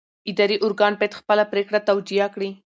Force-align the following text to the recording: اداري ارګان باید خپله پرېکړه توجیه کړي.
اداري 0.31 0.57
ارګان 0.65 0.93
باید 0.99 1.17
خپله 1.19 1.43
پرېکړه 1.51 1.79
توجیه 1.89 2.27
کړي. 2.33 2.49